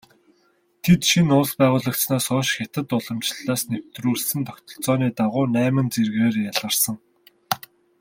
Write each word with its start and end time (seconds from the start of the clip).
Тэд 0.83 1.01
шинэ 1.09 1.33
улс 1.39 1.51
байгуулагдсанаас 1.59 2.25
хойш 2.29 2.49
хятад 2.57 2.87
уламжлалаас 2.97 3.61
нэвтрүүлсэн 3.71 4.41
тогтолцооны 4.47 5.07
дагуу 5.19 5.45
найман 5.57 5.87
зэргээр 5.93 6.35
ялгарсан. 6.51 6.95